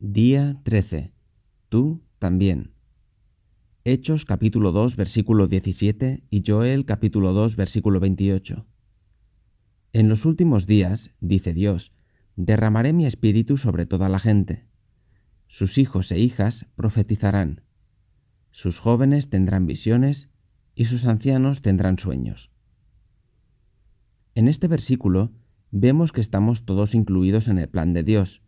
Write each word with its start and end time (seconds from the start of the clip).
Día 0.00 0.60
13. 0.62 1.12
Tú 1.68 2.04
también. 2.20 2.72
Hechos 3.82 4.24
capítulo 4.24 4.70
2 4.70 4.94
versículo 4.94 5.48
17 5.48 6.22
y 6.30 6.44
Joel 6.46 6.84
capítulo 6.84 7.32
2 7.32 7.56
versículo 7.56 7.98
28. 7.98 8.64
En 9.92 10.08
los 10.08 10.24
últimos 10.24 10.68
días, 10.68 11.10
dice 11.18 11.52
Dios, 11.52 11.90
derramaré 12.36 12.92
mi 12.92 13.06
espíritu 13.06 13.56
sobre 13.56 13.86
toda 13.86 14.08
la 14.08 14.20
gente. 14.20 14.68
Sus 15.48 15.78
hijos 15.78 16.12
e 16.12 16.20
hijas 16.20 16.66
profetizarán. 16.76 17.62
Sus 18.52 18.78
jóvenes 18.78 19.30
tendrán 19.30 19.66
visiones 19.66 20.28
y 20.76 20.84
sus 20.84 21.06
ancianos 21.06 21.60
tendrán 21.60 21.98
sueños. 21.98 22.52
En 24.36 24.46
este 24.46 24.68
versículo 24.68 25.32
vemos 25.72 26.12
que 26.12 26.20
estamos 26.20 26.64
todos 26.64 26.94
incluidos 26.94 27.48
en 27.48 27.58
el 27.58 27.68
plan 27.68 27.94
de 27.94 28.04
Dios. 28.04 28.42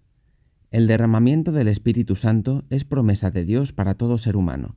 El 0.71 0.87
derramamiento 0.87 1.51
del 1.51 1.67
Espíritu 1.67 2.15
Santo 2.15 2.65
es 2.71 2.85
promesa 2.85 3.33
de 3.33 3.45
Dios 3.45 3.73
para 3.73 3.95
todo 3.95 4.19
ser 4.19 4.37
humano. 4.37 4.77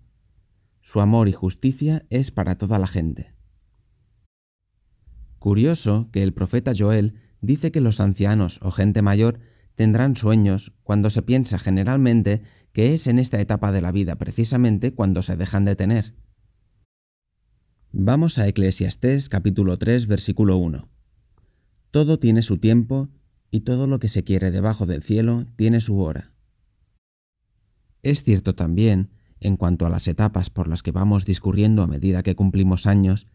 Su 0.82 1.02
amor 1.02 1.30
y 1.30 1.34
justicia 1.34 2.06
es 2.10 2.32
para 2.32 2.58
toda 2.58 2.80
la 2.80 2.88
gente. 2.88 3.36
Curioso 5.38 6.10
que 6.12 6.24
el 6.24 6.34
profeta 6.34 6.72
Joel 6.76 7.14
dice 7.42 7.72
que 7.72 7.80
los 7.80 8.00
ancianos 8.00 8.60
o 8.64 8.72
gente 8.72 9.04
mayor 9.04 9.40
tendrán 9.76 10.16
sueños 10.16 10.74
cuando 10.82 11.12
se 11.12 11.22
piensa 11.22 11.60
generalmente 11.60 12.42
que 12.72 12.96
es 12.96 13.06
en 13.06 13.20
esta 13.20 13.40
etapa 13.40 13.72
de 13.72 13.82
la 13.82 13.92
vida 13.92 14.16
precisamente 14.16 14.94
cuando 14.94 15.22
se 15.22 15.38
dejan 15.38 15.64
de 15.64 15.76
tener. 15.76 16.16
Vamos 17.92 18.40
a 18.40 18.48
Eclesiastés 18.48 19.30
capítulo 19.30 19.78
3 19.78 20.08
versículo 20.08 20.58
1. 20.58 20.90
Todo 21.92 22.18
tiene 22.18 22.42
su 22.42 22.58
tiempo 22.58 23.10
y 23.54 23.60
todo 23.60 23.86
lo 23.86 24.00
que 24.00 24.08
se 24.08 24.24
quiere 24.24 24.50
debajo 24.50 24.88
del 24.88 25.04
cielo 25.04 25.46
tiene 25.56 25.80
su 25.80 26.00
hora. 26.00 26.32
Es 28.02 28.24
cierto 28.24 28.56
también, 28.56 29.12
en 29.40 29.58
cuanto 29.58 29.86
a 29.86 29.92
las 29.92 30.08
etapas 30.08 30.50
por 30.50 30.68
las 30.68 30.82
que 30.82 30.90
vamos 30.90 31.24
discurriendo 31.24 31.84
a 31.84 31.88
medida 31.88 32.24
que 32.24 32.36
cumplimos 32.36 32.88
años, 32.88 33.28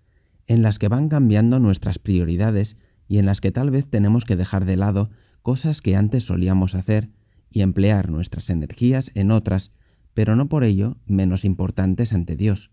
en 0.49 0.63
las 0.63 0.81
que 0.81 0.89
van 0.89 1.09
cambiando 1.09 1.61
nuestras 1.61 2.01
prioridades 2.01 2.77
y 3.07 3.19
en 3.19 3.27
las 3.27 3.41
que 3.41 3.53
tal 3.53 3.71
vez 3.71 3.89
tenemos 3.89 4.25
que 4.25 4.35
dejar 4.35 4.65
de 4.65 4.77
lado 4.77 5.09
cosas 5.43 5.81
que 5.81 5.95
antes 5.95 6.25
solíamos 6.25 6.75
hacer 6.75 7.11
y 7.49 7.61
emplear 7.61 8.11
nuestras 8.11 8.51
energías 8.51 9.13
en 9.15 9.31
otras, 9.31 9.71
pero 10.15 10.35
no 10.35 10.49
por 10.49 10.65
ello 10.65 10.97
menos 11.07 11.45
importantes 11.45 12.13
ante 12.13 12.35
Dios. 12.35 12.73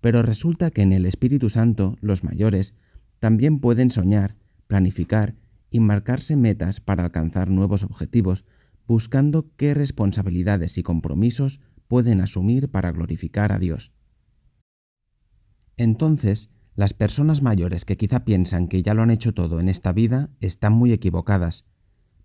Pero 0.00 0.22
resulta 0.22 0.70
que 0.70 0.82
en 0.82 0.92
el 0.92 1.04
Espíritu 1.04 1.50
Santo 1.50 1.96
los 2.00 2.22
mayores 2.22 2.74
también 3.18 3.58
pueden 3.58 3.90
soñar 3.90 4.36
planificar 4.68 5.34
y 5.72 5.80
marcarse 5.80 6.36
metas 6.36 6.80
para 6.80 7.02
alcanzar 7.02 7.50
nuevos 7.50 7.82
objetivos, 7.82 8.44
buscando 8.86 9.50
qué 9.56 9.74
responsabilidades 9.74 10.76
y 10.78 10.82
compromisos 10.82 11.60
pueden 11.88 12.20
asumir 12.20 12.70
para 12.70 12.92
glorificar 12.92 13.50
a 13.52 13.58
Dios. 13.58 13.94
Entonces, 15.78 16.50
las 16.74 16.92
personas 16.92 17.42
mayores 17.42 17.84
que 17.84 17.96
quizá 17.96 18.24
piensan 18.24 18.68
que 18.68 18.82
ya 18.82 18.94
lo 18.94 19.02
han 19.02 19.10
hecho 19.10 19.32
todo 19.32 19.60
en 19.60 19.68
esta 19.68 19.92
vida 19.92 20.30
están 20.40 20.74
muy 20.74 20.92
equivocadas, 20.92 21.64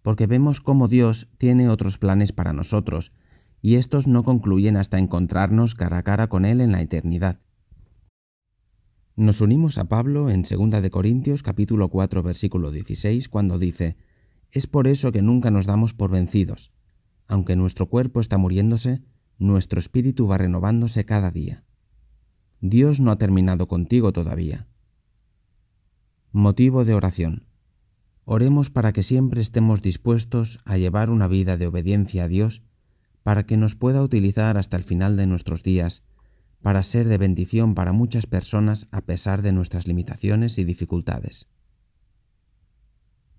porque 0.01 0.27
vemos 0.27 0.61
cómo 0.61 0.87
Dios 0.87 1.29
tiene 1.37 1.69
otros 1.69 1.97
planes 1.97 2.33
para 2.33 2.53
nosotros, 2.53 3.13
y 3.61 3.75
estos 3.75 4.07
no 4.07 4.23
concluyen 4.23 4.77
hasta 4.77 4.99
encontrarnos 4.99 5.73
cara 5.73 5.97
a 5.97 6.03
cara 6.03 6.27
con 6.27 6.45
Él 6.45 6.61
en 6.61 6.71
la 6.71 6.81
eternidad. 6.81 7.39
Nos 9.17 9.41
unimos 9.41 9.79
a 9.79 9.85
Pablo 9.85 10.29
en 10.29 10.43
2 10.43 10.79
de 10.79 10.91
Corintios 10.91 11.41
capítulo 11.41 11.89
4 11.89 12.21
versículo 12.21 12.69
16 12.69 13.29
cuando 13.29 13.57
dice, 13.57 13.97
Es 14.51 14.67
por 14.67 14.85
eso 14.85 15.11
que 15.11 15.23
nunca 15.23 15.49
nos 15.49 15.65
damos 15.65 15.95
por 15.95 16.11
vencidos. 16.11 16.71
Aunque 17.27 17.55
nuestro 17.55 17.87
cuerpo 17.89 18.21
está 18.21 18.37
muriéndose, 18.37 19.01
nuestro 19.39 19.79
espíritu 19.79 20.27
va 20.27 20.37
renovándose 20.37 21.03
cada 21.03 21.31
día. 21.31 21.63
Dios 22.61 22.99
no 22.99 23.09
ha 23.09 23.17
terminado 23.17 23.67
contigo 23.67 24.13
todavía. 24.13 24.67
Motivo 26.31 26.85
de 26.85 26.93
oración. 26.93 27.47
Oremos 28.23 28.69
para 28.69 28.93
que 28.93 29.01
siempre 29.01 29.41
estemos 29.41 29.81
dispuestos 29.81 30.59
a 30.63 30.77
llevar 30.77 31.09
una 31.09 31.27
vida 31.27 31.57
de 31.57 31.65
obediencia 31.65 32.25
a 32.25 32.27
Dios, 32.27 32.61
para 33.23 33.47
que 33.47 33.57
nos 33.57 33.75
pueda 33.75 34.03
utilizar 34.03 34.59
hasta 34.59 34.77
el 34.77 34.83
final 34.83 35.17
de 35.17 35.25
nuestros 35.25 35.63
días 35.63 36.03
para 36.61 36.83
ser 36.83 37.07
de 37.07 37.17
bendición 37.17 37.75
para 37.75 37.93
muchas 37.93 38.25
personas 38.25 38.87
a 38.91 39.01
pesar 39.01 39.41
de 39.41 39.51
nuestras 39.51 39.87
limitaciones 39.87 40.57
y 40.57 40.63
dificultades. 40.63 41.47